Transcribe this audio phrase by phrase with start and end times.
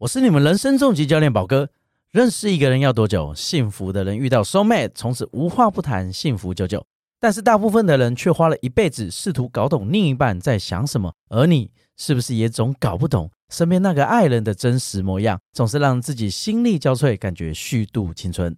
[0.00, 1.70] 我是你们人生重疾教练宝哥。
[2.10, 3.34] 认识一个人要多久？
[3.34, 6.84] 幸福的人遇到 soul mate，从此无话不谈，幸福久久。
[7.18, 15.40] 但是大部分的人却花了一辈子试图搞懂另一半在想什么，而你是不是也总搞不懂身边那个爱人的真实模样？
[15.54, 18.54] 总是让自己心力交瘁，感觉虚度青春。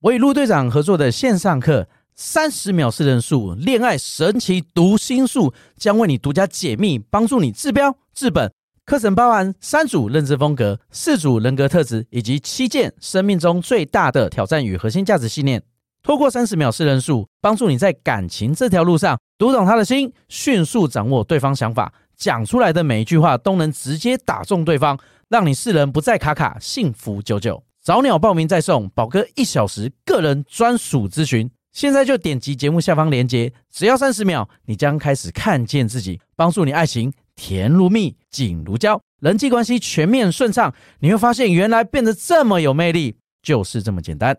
[0.00, 1.82] 我与陆队长合作的线上课
[2.14, 8.50] 《三十秒识人术恋爱神奇读心术》，将为你独家解密，帮助你治标治本。
[8.88, 15.62] 课程包含三组认知风格、四组人格特质以及七件生命中最大的挑战与核心价值信念。
[16.02, 27.62] 透过三十秒识人数，帮助你在感情这条路上读懂他的心，迅速掌握对方想法，讲出来的每一句话都能直接打中对方，让你识人不再卡卡，幸福久久。
[27.82, 37.12] 早鸟报名再送宝哥一小时个人专属咨询，现在就点击节目下方链接，只要三十秒，你将开始看见自己，帮助你爱情。
[37.38, 44.36] 甜如蜜，紧如胶，人际关系全面顺畅，你会发现原来变得这么有魅力，就是这么简单。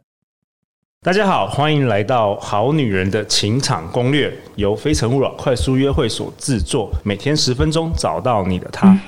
[1.02, 9.00] 大家好，欢迎来到《好女人的情场攻略》，由非诚勿扰快速约会所制作，每天十分钟，找到你的他。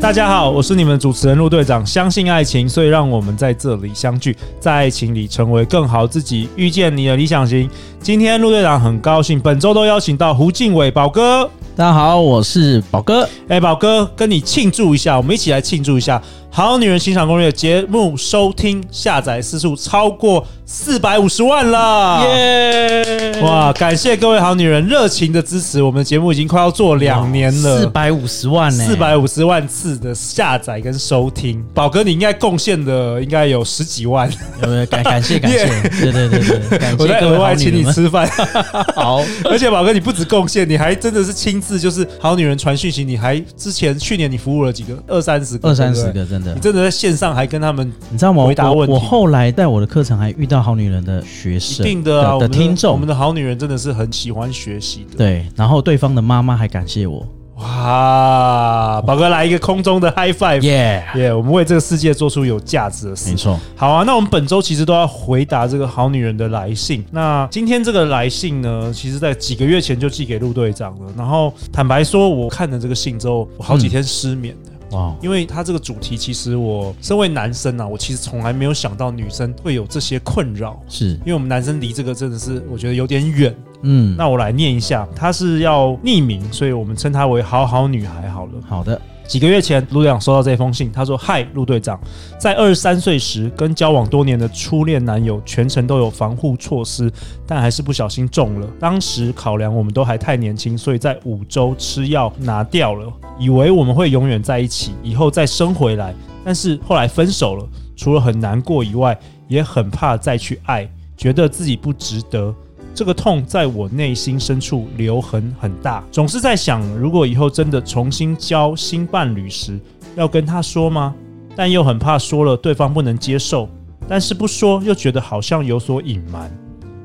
[0.00, 1.84] 大家好，我是你们主持人陆队长。
[1.84, 7.68] 相信爱情，所以让我们在这里相聚，在爱情里成为更好自己，遇见你的理想型。
[8.00, 11.48] 今天陆队长很高兴，本周都邀请到胡靖伟宝哥。
[11.76, 13.28] 大家好，我是宝哥。
[13.46, 16.20] 哎，宝哥，跟你庆祝一下，我们一起来庆祝一下。
[16.52, 23.40] 好女人欣赏攻略节目收听下载次数超过四百五十万了，耶！
[23.42, 34.30] 哇，感谢各位好女人热情的支持，我们的节目已经快要做两年了，四百五十万呢，四百五十万次的下载跟收听，宝哥你应该贡献的应该有十几万，
[34.62, 34.86] 有没有？
[34.86, 35.66] 感感谢感谢，
[36.02, 38.28] 对对对对，感谢我在额外请你吃饭，
[38.94, 44.96] 好，而且宝哥你不止贡献，你还真的是亲自就是好女人传讯息，你还之前去年你服务了几个？
[45.08, 46.39] 二三十个，二三十个真的。
[46.54, 48.44] 你真的在线上还跟他们，你知道吗？
[48.44, 48.92] 回答问题。
[48.92, 55.16] 我后来在我的课程还遇到好女人的学生，一定的啊，的听众，我们的好女人真的是很喜欢学习的。
[55.16, 57.26] 对，然后对方的妈妈还感谢我。
[57.56, 61.30] 哇，宝哥来一个空中的 high five，耶耶！
[61.30, 63.28] 我们为这个世界做出有价值的事。
[63.28, 63.60] 没错。
[63.76, 67.04] 好啊，那我们本周其实都要回答这个好女人的来信。
[67.10, 71.12] 那今天这个来信呢，其实在几个月前就寄给陆队长了。
[71.14, 74.56] 然后坦白说，我看了这个信之后，我好几天失眠。
[74.64, 83.54] 嗯哇，因为他这个主题，其实我身为男生啊，我其实从来没有想到女生会有这些困扰，是因为我们男生离这个真的是我觉得有点远。
[83.82, 88.52] 嗯，那我来念一下，他是要匿名，所以我们称他为好好女孩好了。
[88.68, 89.00] 好的。
[89.30, 92.00] 几个月前，陆队长收到这封信，他说：“嗨，陆队长，
[92.36, 97.08] 在二十三岁时跟交往多年的初恋男友全程都有防护措施，
[97.46, 98.66] 但还是不小心中了。
[98.80, 103.06] 当时考量我们都还太年轻，所以在五周吃药拿掉了，
[103.38, 106.12] 以为我们会永远在一起，以后再生回来。
[106.44, 107.64] 但是后来分手了，
[107.94, 109.16] 除了很难过以外，
[109.46, 112.52] 也很怕再去爱，觉得自己不值得。”
[113.00, 119.80] 这个痛在我内心深处留痕很大，总是在想，如果以后真的重新交新伴侣时，
[120.16, 121.14] 要跟他说吗？
[121.56, 123.66] 但又很怕说了对方不能接受，
[124.06, 126.54] 但是不说又觉得好像有所隐瞒。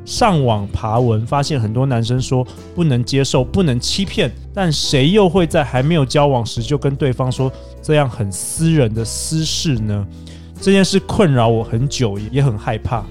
[0.03, 2.45] 上网爬文发现很多男生说
[2.75, 7.49] 不能接受、不能欺骗，但谁又会在还没有交往时就跟对方说
[7.81, 10.05] 这样很私人的私事呢？
[10.59, 13.05] 这件事困扰我很久，也很害怕。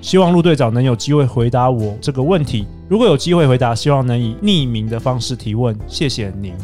[0.00, 2.66] 希望陆队长能有机会回答我这个问题。
[2.88, 5.76] 如果有机会回答，希望能以匿名的方式提问。
[5.86, 6.54] 谢谢您。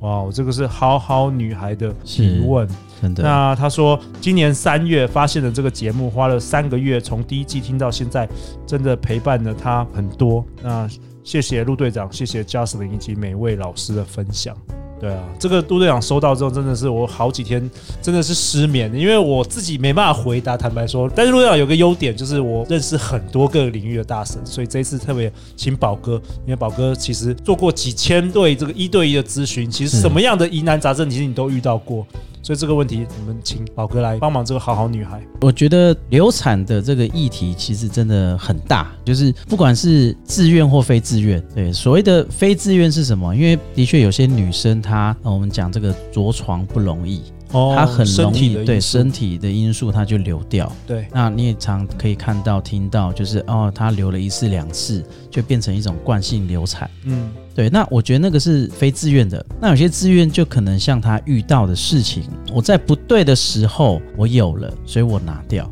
[0.00, 2.68] 哇，这个是好好女孩的提问，
[3.02, 3.22] 真的。
[3.22, 8.28] 那他说，今年三月发现了这个节目，花了三个月，从第一季听到现在，
[8.64, 10.44] 真的陪伴了他很多。
[10.62, 10.88] 那
[11.24, 14.56] 谢谢陆队长，谢谢 Justin 以及每位老师的分享。
[15.00, 17.70] 对啊，这个杜队长收到之后，真的是我好几天
[18.02, 20.56] 真的是失眠，因为我自己没办法回答。
[20.56, 32.04] 坦白说，但是陆队长有个优点，就是我认识很多个领域的大神，所以这一次特别请宝哥，因为宝哥其实做过几千对这个一对一的咨询，其实什么样的疑难杂症，其实你都遇到过。
[32.48, 34.42] 所以这个问题，我们请宝哥来帮忙。
[34.42, 41.44] 这个好好女孩，我觉得流产的这个议题其实真的很大，就是不管是自愿或非自愿。
[41.54, 43.36] 对，所谓的非自愿是什么？
[43.36, 47.22] 因为的确有些女生她，我们讲这个着床不容易。
[47.52, 50.70] 哦，它很容易对身身体的因素它就流掉。
[50.86, 56.90] 对，那你也常可以看到、听到，就是哦，它流了一次、两次，就变成一种惯性流产。
[57.04, 57.70] 嗯，对。
[57.70, 59.44] 那我觉得那个是非自愿的。
[59.60, 65.70] 那有些自愿就可能像他遇到的事情，我在不对的时候我有了，所以我拿掉。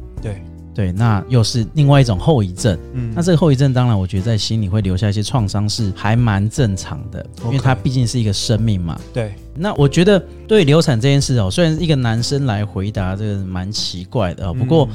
[0.76, 0.93] 对。
[0.93, 2.78] 那又是另外一种后遗症。
[2.93, 9.00] 嗯，那这个后遗症，当然我觉得在心里会留下一些创伤，是还蛮正常的，因为它毕竟是一个生命嘛。
[9.12, 9.34] 对。
[9.55, 14.52] 那我觉得对流产这件事哦，虽然一个男生来回答，这个蛮奇怪的哦。
[14.52, 14.87] 不过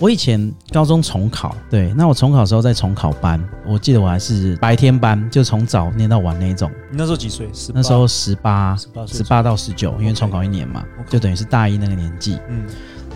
[0.00, 6.70] 我以前高中重考，对，那我重考的时候在重考班，我记得我还是白天班，就从早念到晚那一种。
[6.90, 7.48] 你那时候几岁？
[7.72, 8.76] 那时候十八，
[9.06, 12.38] 十八到十九，因为重考一年嘛.就等于是大一那个年纪。
[12.48, 12.64] 嗯。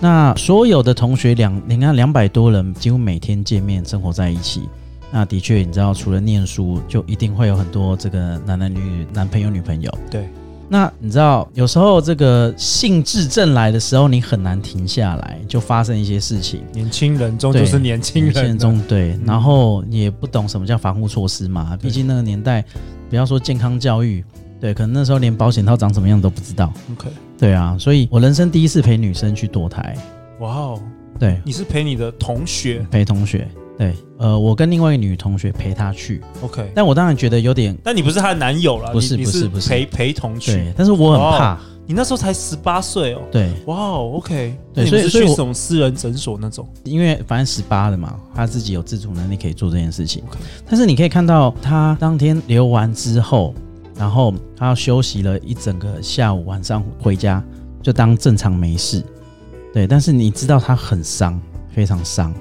[0.01, 4.69] 那所有的同学两，你看两百多人，几乎每天见面，生活在一起。
[5.11, 9.93] 那的确，你知道，除了念书，就一定会有很多这个男男女女、男朋友、女朋友。
[10.11, 10.29] 对。
[10.71, 16.61] 那你知道，有时候这个兴致正来的时候，你很难停下来，就发生一些事情。
[16.75, 21.75] 年轻人终究是年轻人，中对、嗯，然后也不懂什么叫防护措施嘛。
[21.81, 22.63] 毕竟那个年代，
[23.09, 24.23] 不要说健康教育。
[24.61, 26.71] 对，可能那时候连保险套长什么样都不知道。
[26.93, 29.97] OK，对啊，所以我人生第一次陪女生去堕胎。
[30.41, 30.81] 哇哦，
[31.19, 32.85] 对，你是陪你的同学？
[32.91, 33.49] 陪同学，
[33.79, 36.21] 对，呃，我跟另外一个女同学陪她去。
[36.43, 40.53] OK，但我当然觉得有点，但你不是她的男友了，不是，不是，不是陪陪同去。
[40.53, 41.59] 对，但是我很怕。
[41.87, 43.23] 你那时候才十八岁哦。
[43.33, 46.69] 对，哇哦，OK，对，所以是去什么私人诊所那种？
[46.85, 50.23] 因为反正十八的嘛，她自己有自主能力可以做这件事情。
[50.29, 50.39] OK，
[50.69, 53.55] 但是你可以看到她当天流完之后。
[53.99, 57.43] 然后他要休息了一整个下午，晚上回家
[57.83, 59.03] 就当正常没事，
[59.75, 59.87] 对。
[59.87, 61.41] 但是你知道他很伤，
[61.75, 62.33] 非常伤。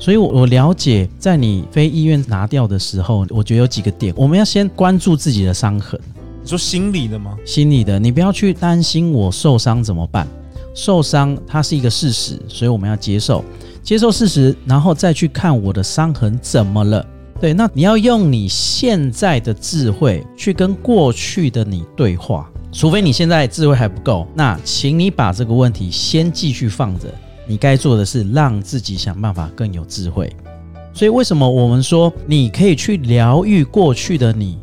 [0.00, 6.00] 所以我，我我了解，在你非医院拿掉的时候，我觉得有几个点，我们要先关注自己的伤痕。
[6.42, 7.36] 你说心理的吗？
[7.44, 10.26] 心理的，你不要去担心我受伤怎么办？
[10.74, 13.44] 受伤它是一个事实，所以我们要接受，
[13.82, 17.04] 接受事实，然后再去看我的伤痕怎么了。
[17.40, 27.06] 对，那你要用你现在的智慧去跟过去的你对话，除非你现在智慧还不够，那请你把这个问题先继续放着。
[27.46, 30.30] 你该做的是让自己想办法更有智慧。
[30.92, 34.58] 所以为什么我们说你可以去疗愈过去的你？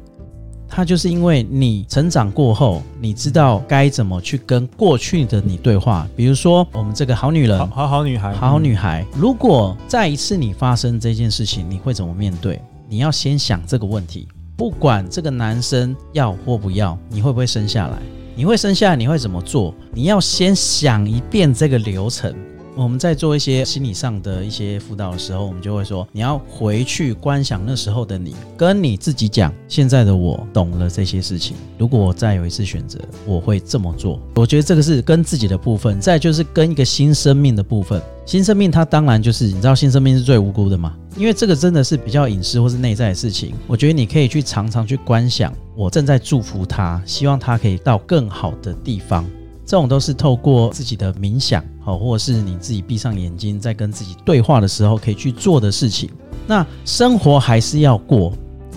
[0.75, 6.06] 它就是因为你成长过后，你知道该怎么去跟过去的你对话。
[6.18, 9.06] 比如说，我们这个好女人，好好，好女孩，好好女孩。
[9.16, 12.62] 如果再一次你发生这件事情，你会怎么面对？
[12.89, 14.27] 你要先想这个问题。
[14.57, 17.98] 不管这个男生要或不要，你会不会生下来？
[18.36, 19.74] 你会生下来，你会怎么做？
[19.94, 22.36] 你要先想一遍这个流程。
[22.77, 31.56] 我们在做一些心理上的一些辅导的时候，我们就会说，你要回去观想那时候的你，跟你自己讲，现在的我懂了这些事情。
[31.77, 34.19] 如果我再有一次选择，我会这么做。
[34.36, 38.01] 我觉得这个是跟自己的部分，再就是跟一个新生命的部分。
[38.25, 43.54] 新生命它当然就是，你知道新生命是最无辜的嘛，因为这个真的是比较隐私或是内在的事情。
[43.68, 49.25] 我觉得你可以去常常去观想，我正在祝福他，希望他可以到更好的地方。
[49.66, 56.10] 这种都是透过自己的冥想，好，或者是你自己闭上眼睛，在跟自己对话的时候可以去做的事情。
[56.46, 58.32] 那生活还是要过，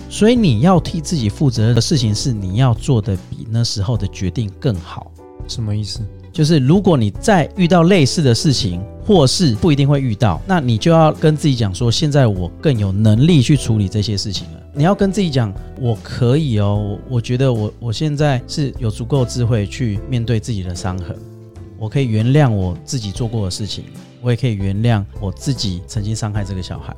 [0.09, 5.13] 所以你要替自己负责任的事情是你要做的比那时候的决定更好。
[5.47, 6.01] 什么意思？
[6.33, 14.61] 就是如果你再遇到类似的事情，或是不一定会遇到，那你就要跟自己讲说，现在我更有能力去处理这些事情了。
[14.75, 21.17] 你要跟自己讲，我可以哦，我我觉得我我现在是有足够智慧去面对自己的伤痕，
[21.79, 23.85] 我可以原谅我自己做过的事情，
[24.21, 26.95] 我也可以原谅我自己曾经伤害这个小孩。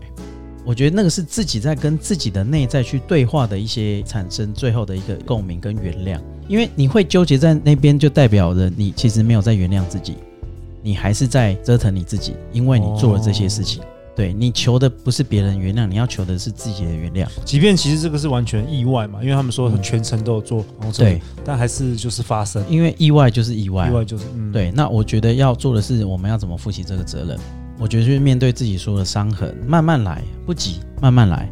[0.62, 10.16] 我觉得那个是自己在跟自己的内在去对话的一些产生最后的一个共鸣跟原谅，因为你会纠结在那边，就代表着你其实没有在原谅自己，
[10.82, 13.82] 你还是在折腾你自己，因为你做了这些事情。
[14.16, 17.26] 对，你求的不是别人原谅，你要求的是自己的原谅。
[17.44, 24.70] 即便其实这个是完全意外嘛，因为他们说全程都有做，嗯、对，但还是就是发生，因为意外就是意外，意外就是、嗯、对。
[24.72, 27.38] 那我觉得要做的是，我们要怎么负起这个责任？
[27.78, 31.50] 我觉得就是面对自己说的伤痕，慢慢来，不急，慢慢来。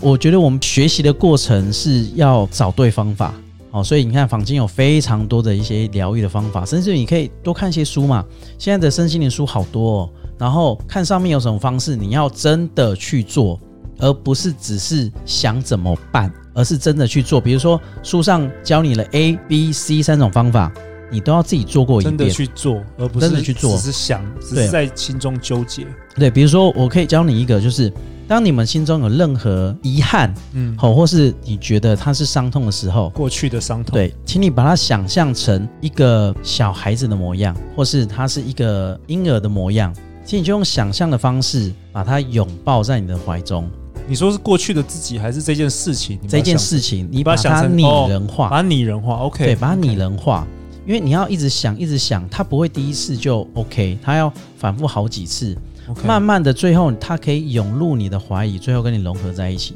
[0.00, 3.32] 我觉得我们学习的过程是要找对方法，
[3.70, 8.24] 哦，所以你看，坊间有非常多的一些疗愈的方法，甚至你可以多看一些书嘛。
[8.58, 10.10] 现在的身心灵书好多哦。
[10.42, 13.56] 然后看上面有什么方式，你要真的去做，
[14.00, 17.40] 而不是只是想怎么办，而是真的去做。
[17.40, 20.72] 比如说书上教你了 A、B、C 三种方法，
[21.12, 25.86] 你都要自己做过一遍，真的去做，而不是真的去做，只是想，只是在心中纠结。
[26.16, 27.92] 对，比如说我可以教你一个，就是。
[28.28, 39.94] 当你们心中有任何遗憾，嗯，好，或是你觉得它是伤痛的时候，过去的伤痛，对，请你把它想象成一个小孩子的模样，或是他是一个婴儿的模样，
[40.32, 43.68] 请你就用想象的方式把它拥抱在你的怀中。
[44.08, 46.18] 你说是过去的自己，还是这件事情？
[46.26, 50.46] 这件事情，你把它拟人化，哦、把它拟人化，OK，对，把它拟人化。
[50.86, 55.54] 因为你要一直想，一直想，它不会第一次就 OK，它要反复好几次
[55.86, 59.74] ，okay、慢慢的，最后它可以涌入你的怀疑，最后跟你融合在一起。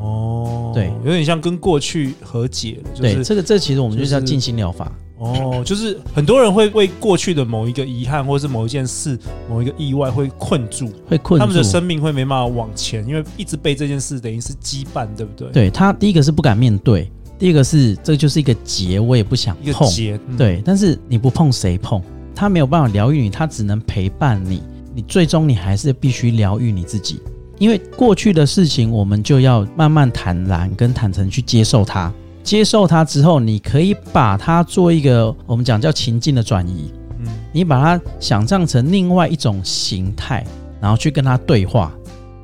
[0.00, 2.90] 哦，对，有点像跟过去和解了。
[2.90, 4.90] 就是、对，这个这、其实我们就叫静心疗法。
[5.22, 9.16] 哦，就是很多人会为过去的某一个遗憾，或者是某一件事、
[9.48, 15.48] 某一个意外会困住，会困住，他们的生命会没办法往前，因为一直被这件事等于是羁绊，对不对？
[15.52, 17.08] 对，他第一个是不敢面对。
[17.38, 19.88] 第一个是，这就是一个结，我也不想碰。
[19.88, 22.02] 结，嗯、对，但是你不碰谁碰？
[22.34, 24.62] 他没有办法疗愈你，他只能陪伴你。
[24.94, 27.20] 你最终你还是必须疗愈你自己，
[27.58, 32.12] 因为过去的事情，我们就要慢慢坦然跟坦诚去接受它。
[32.42, 36.92] 接受它之后，你可以把它做一个我们讲叫情境的转移。
[37.20, 40.44] 嗯，你把它想象成另外一种形态，
[40.80, 41.92] 然后去跟它对话。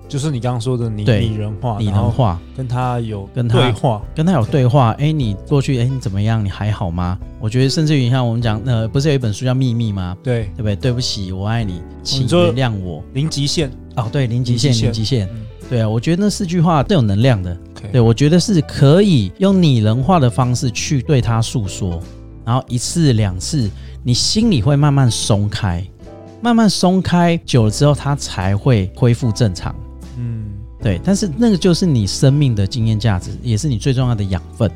[0.08, 4.92] 就是你刚刚说的拟拟人化，拟人化，跟他有跟他对话，跟他有对话。
[4.92, 6.42] 哎，你过去哎，你怎么样？
[6.42, 7.18] 你还好吗？
[7.38, 10.16] 我觉得甚至于像我们讲，呃，不是有一本书叫《秘密》吗？
[10.22, 10.76] 对，对不对？
[10.76, 13.04] 对不起，我爱你，请原谅我。
[13.12, 15.28] 零极限哦，对，零极限，零极限。
[15.68, 17.54] 对啊，我觉得那四句话都有能量的。
[17.92, 22.02] 对，我觉得是可以用拟人化的方式去对他诉说，
[22.44, 23.70] 然后一次两次，
[24.02, 25.84] 你心里会慢慢松开，
[26.40, 29.74] 慢慢松开，久了之后，他才会恢复正常。
[30.18, 30.46] 嗯
[30.80, 34.70] 对，但是那个就是你生命的经验价值，也是你最重要的养分。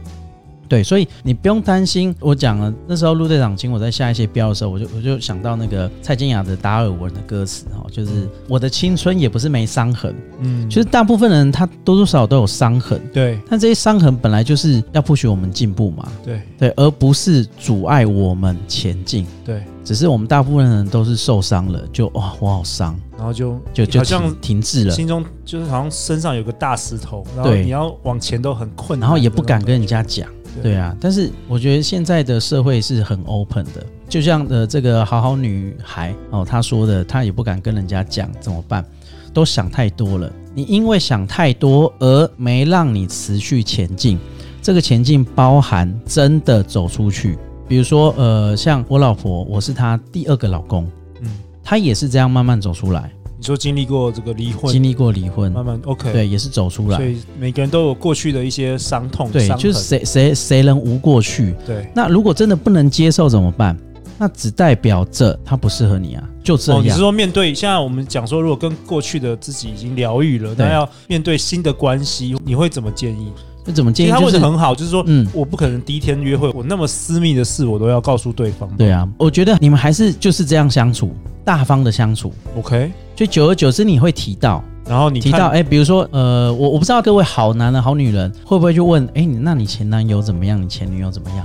[0.72, 2.14] 对，所以你不用担心。
[2.18, 10.16] 我讲了那时候陆队长请我在下一些标的时候，我就我就想到那个蔡健雅的达尔文的歌词哈，就是我的青春也不是没伤痕。
[10.40, 12.98] 嗯，其实大部分人他多多少少都有伤痕。
[13.12, 16.10] 对，但这些伤痕本来就是要 push 我们进步嘛。
[16.24, 19.26] 对对，而不是阻碍我们前进。
[19.44, 22.98] 对，只是我们大部分人都是受伤了，就哇我好伤。
[23.18, 30.26] 然后就就就好像停滞了，心中就是好像身上有个大石头，然后你要往前都很困难，然后也不敢跟人家讲，
[30.60, 30.96] 对，啊。
[31.00, 38.84] 但是我觉得现在的社会是很 open 的，就像呃这个好好女孩哦，她说的，她也不敢跟人家讲怎么办，
[39.32, 40.30] 都想太多了。
[40.54, 44.18] 你因为想太多而没让你持续前进，
[44.60, 50.86] 这个前进包含真的走出去，比如说呃像我老婆，我是她第二个老公。
[51.20, 51.28] 嗯，
[51.64, 53.10] 她也是这样慢慢走出来。
[53.42, 56.96] 你说经历过这个离婚，经历过离婚，慢慢 OK，对，也是走出来。
[56.96, 61.52] 所以每个人都有过去的一些伤痛，对，就是谁谁谁能无过去？
[61.66, 61.90] 对。
[61.92, 63.76] 那如果真的不能接受怎么办？
[64.16, 66.80] 那只代表着他不适合你啊，就这样。
[66.80, 73.32] 哦，你是说面对现在我们讲说，如果跟过去的自己已经疗愈了，那要面对新的关系，你会怎么建议？
[73.64, 74.10] 那怎么建议？
[74.10, 78.68] 他问的很好，就是说，嗯，我不可能第一天约会，我那么私密的事，我都要告诉对方。
[78.76, 81.12] 对啊，我觉得你们还是就是这样相处。
[81.44, 90.62] 大方的相处，OK，就久而久之你会提到，然后你提到，哎、欸，比如说，呃，我我不知道各位好男人、好女人会不会就问，哎、欸，你那你前男友怎么样？
[90.62, 91.44] 你前女友怎么样？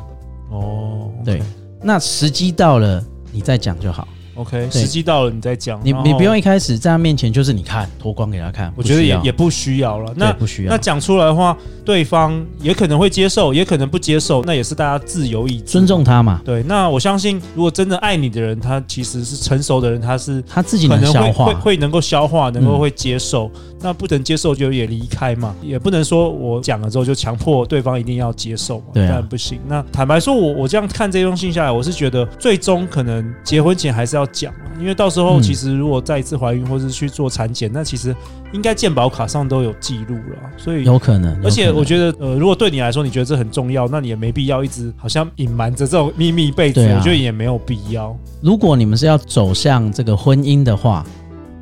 [0.51, 1.41] 哦，okay、对，
[1.81, 4.07] 那时机到了，你再讲就好。
[4.37, 10.13] OK，时机到了你再讲，你你不用一开始在他面前就是你看脱光给他看，我觉得也也不需要了。
[10.15, 16.41] 那不需要，那讲出来的话，对方也可能会接受，也可能不接受，那也是大家自由意志，尊重他嘛。
[16.45, 23.51] 对，那我相信，如果真的爱你的人，他其实是成熟的人，他是他自己可能消化，会会能够消化，能够会接受。
[23.55, 29.59] 嗯那不能接受就也离开嘛，也不能说我讲了之后就强迫对方一定要接受嘛，当然不行。
[29.67, 38.15] 那坦白说，我我这样看这封信下来，我是觉得最终可能结婚前还是要讲，因为到时候其实如果再一次怀孕或是去做产检，那其实
[38.51, 41.35] 应该健保卡上都有记录了，所以有可能。
[41.43, 48.15] 而且我觉得，呃，如果对你来说你觉得这很重要，那你也没必要一直好像隐瞒着这种秘密一辈子，我觉得也没有必要。
[48.41, 51.05] 如果你们是要走向这个婚姻的话，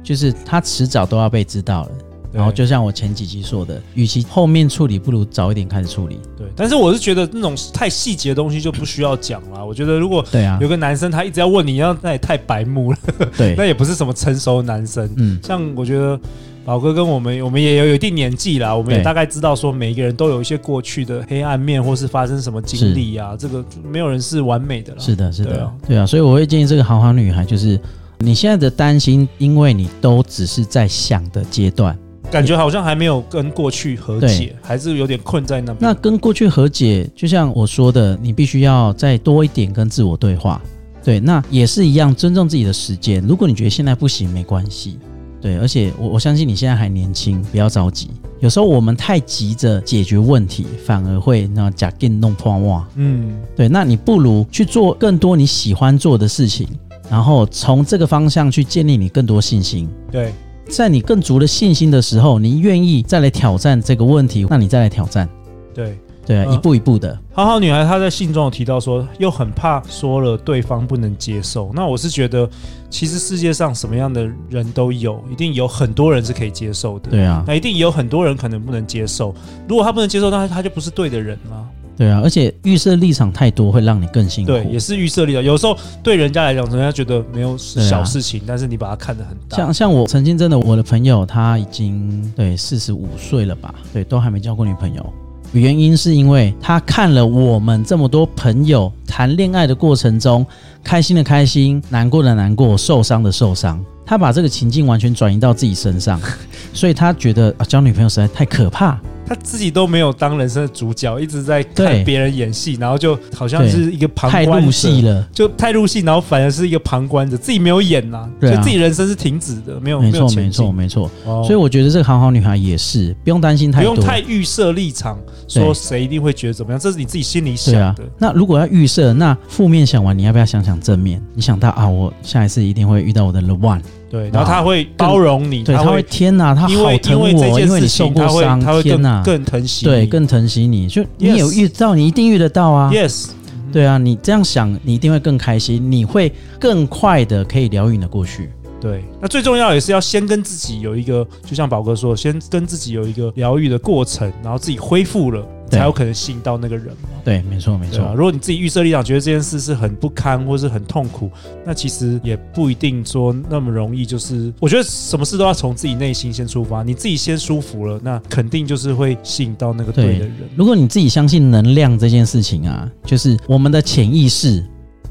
[0.03, 1.89] 就是他迟早都要被知道了。
[2.35, 6.19] 然后就像我前几集说的，与其后面处理，不如早一点开始处理。
[6.37, 9.65] 对，但是我是觉得那种太细节的东西就不需要讲了。
[9.65, 12.97] 我觉得如果对啊，有个男生他一直要问你要，那也太白目了。
[13.37, 15.09] 对， 那也不是什么成熟男生。
[15.15, 16.19] 嗯，像我觉得
[16.65, 23.33] 宝哥跟我们，我们也有有一定年纪啦，我们也大概知道说每一个人都有一些过去的黑暗面，或是发生什么经历啊。
[23.39, 24.99] 这个没有人是完美的啦。
[24.99, 27.79] 是的，是的，对啊，对啊，所以我会建议这个好好女孩，就是
[28.19, 31.97] 你现在的担心，因为你都只是在想的阶段。
[32.31, 35.77] 感觉好像还没有跟过去和解，还是有点困在那边。
[35.79, 40.61] 那跟过去和解，就像我说的，你必须要再多一点跟自我对话。
[41.03, 43.23] 对，那也是一样，尊重自己的时间。
[43.27, 44.97] 如果你觉得现在不行，没关系。
[45.39, 48.09] 对，而且我我相信你现在还年轻，不要着急。
[48.39, 52.87] 有时候我们太急着解决问题，反而会那假定弄破瓦。
[52.95, 56.67] 嗯，对，那你不如去做更多你喜欢做的事情，
[57.09, 59.87] 然后从这个方向去建立你更多信心。
[60.11, 60.33] 对，
[60.69, 65.29] 在你更足的信心的时候，你愿意再来挑战这个问题，那你再来挑战。
[65.73, 65.97] 对。
[66.27, 67.15] 对啊，一步一步的。
[67.33, 71.71] 好好女孩她在信中有提到说，又很怕说了对方不能接受。
[71.71, 72.49] 那我是觉得，
[72.89, 77.11] 其实世界上什么样的人都有，一定有很多人是可以接受的。
[77.11, 79.35] 对啊，那一定有很多人可能不能接受。
[79.69, 81.63] 如果他不能接受，那他就不是对的人了。
[81.97, 84.51] 对啊，而且预设立场太多会让你更辛苦。
[84.51, 85.43] 对，也是预设立场。
[85.43, 89.57] 有时候对人家来讲，人家觉得没有小事情，啊、但是你把它看得很大。
[89.57, 93.73] 像像我曾经真的，我的朋友他已经对四十五岁了吧？
[93.93, 95.13] 对，都还没交过女朋友。
[95.53, 100.45] 原因是因为他看了我们这么多朋友谈恋爱的过程中，
[100.83, 106.19] 开心的开心，难过的难过，受伤的受伤，他把这个情境完全转移到自己身上，
[106.73, 108.99] 所以他觉得啊，交女朋友实在太可怕。
[109.27, 121.09] 他自己都没有当人生的主角，一直在看别人演戏，然后就好像是一个旁观入戏了，就太入戏，然后反而是一个旁观者，自己没有演呐、啊，所以自己人生是停止的，没有，没错，没错，没错。
[121.25, 125.17] 所以我觉得这个好好女孩也是不用担心太多，不用太预设立场，
[125.47, 127.85] 说谁一定会觉得怎么样，这是你自己心里想的。
[127.85, 131.21] 啊、那如果要预设，那负面想完，你要不要想想正面？
[131.33, 133.81] 你想到啊，我下一次一定会遇到我的 the one。
[134.15, 137.27] 对，然后他会包容你，对，他会天哪，他好疼我，
[137.59, 140.87] 因为你受过伤，天呐，更疼惜，对，更疼惜你。
[140.87, 142.89] 就你有遇到，你一定遇得到啊。
[142.93, 143.31] Yes，
[143.73, 148.49] 对啊，你这样想，你一定会更开心，你会更快的可以疗愈你的过去。
[148.79, 155.45] 对，那最重要也是要先跟自己有一个，就像宝哥说，先跟自己有一个疗愈的过程，然后自己恢复了。
[155.67, 157.09] 才有可能吸引到那个人嘛？
[157.23, 158.13] 对，没错，没错。
[158.15, 161.29] 如果你自己预设立场，觉得这件事是很不堪或是很痛苦，
[161.65, 164.05] 那其实也不一定说那么容易。
[164.05, 170.33] 就是我觉得什么事都要从自己内心先出发，你自己先舒服了，那肯定就是会吸引到那个对的人。
[170.55, 174.63] 如果你自己相信能量这件事情啊，就是我们的潜意识，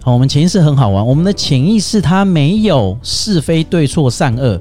[0.04, 4.60] 好，我们潜意识很好玩，我们的潜意识它没有是非对错善恶，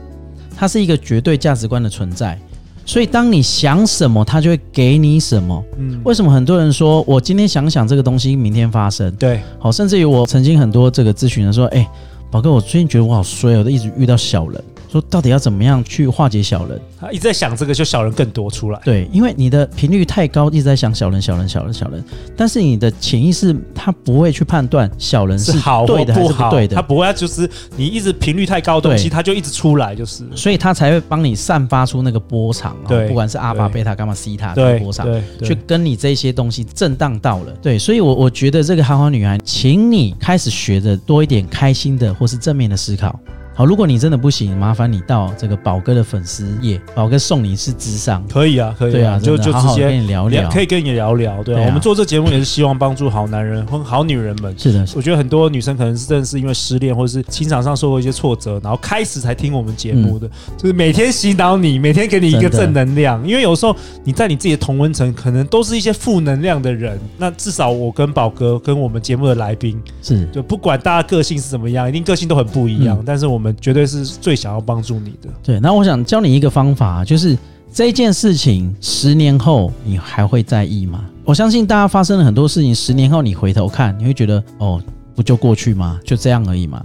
[0.55, 2.39] 它是一个绝对价值观的存在。
[2.85, 5.61] 所以，当你想什么，它就会给你什么。
[5.77, 9.13] 嗯，为什么很多人说我今天想想这个东西，明天发生？
[9.15, 11.85] 对，好，甚至于我曾经很多这个咨询人说，哎，
[12.31, 14.63] 宝哥，我最近觉得我好衰，我都一直遇到小人。
[14.93, 16.79] 说到底要怎么样去化解小人？
[17.01, 18.79] 他一直在想这个，就小人更多出来。
[18.85, 22.03] 对，因为你的频率太高，一直在想小人、小人、小人、小人。
[22.37, 30.23] 但是你的潜意识他不会去判断小人是好对的还是不对的，他不会，就是你一直频率太高的东西，他就一直出来，就是。
[30.35, 35.07] 所以他才会帮你散发出那个波长，对，不管是阿巴、贝塔、伽马、西塔这个波长，
[35.41, 37.51] 去跟你这些东西震荡到了。
[37.63, 43.19] 对，所以我我觉得这个好好女孩，请你开始学着多一点开心的或是正面的思考。
[43.55, 48.25] 好，如果你真的不行，麻烦你到这个宝哥的粉丝页，宝哥送你一次智商。
[48.27, 51.63] 可以啊，可以啊，对啊，就就直接跟你聊聊，可以跟你聊聊，对啊。
[51.67, 54.57] 我们做这节目也是希望帮助好男人和好女人们。
[54.57, 63.21] 是的，我觉得很多女生可能是真的是因为失恋或者是情场上受过一些挫折，然后开始才听我们节目的，就是每天洗脑你，每天给你一个正能量。
[63.27, 66.99] 因为有时候你在你自己的同温层，可能都是一些负能量的人。
[67.19, 75.29] 那至少我跟宝哥跟我们节目的来宾是，就不管大家个性是怎么样，一定个性都很不一样，但是我们绝对是最想要帮助你的。
[75.41, 77.37] 对，那我想教你一个方法，就是
[77.73, 81.03] 这件事情十年后你还会在意吗？
[81.25, 84.79] 我相信大家发生了很多事情，十年后你回头看，你会觉得哦，
[85.15, 85.99] 不就过去吗？
[86.05, 86.83] 就这样而已嘛。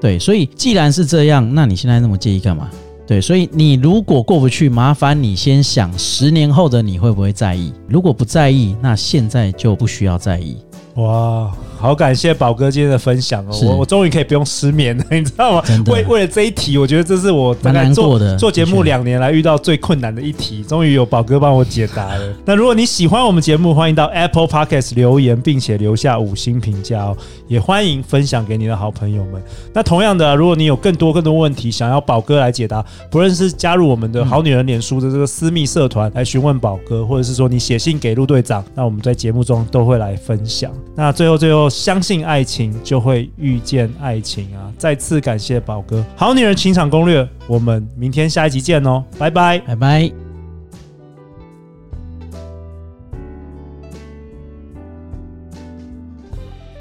[0.00, 2.68] 对，所以既然是这样，那你现在那么介意干嘛？
[3.06, 7.72] 对，所以你如果过不去，麻烦你先想十年后的你会不会在意？
[7.88, 10.58] 如果不在意，那现在就不需要在意。
[10.96, 11.50] 哇。
[11.78, 15.62] 好感谢宝哥今天的分享哦，我我终于可以不用失眠了， 你知道吗？
[15.86, 22.34] 为为了这一题，我觉得这是我大概做做节目两年来遇到最困难的一题，终于有宝哥帮我解答了。
[22.44, 29.40] 那如果你喜欢我们节目，欢迎到 Apple Podcast 留言，并且留下五星评价哦，也欢迎分享给你的好朋友们。
[29.72, 40.72] 那同样的，如果你有更多更多问题想要宝哥来解答，不论是加入我们的好女人脸书的这个私密社团来询问宝哥，或者是说你写信给陆队长，那我们在节目中都会来分享。
[40.96, 44.72] 那最后最相信爱情，就会遇见爱情啊！
[44.78, 50.27] 再次感谢宝哥，好女人情场攻略，我们明天下一集见哦，拜拜，拜拜。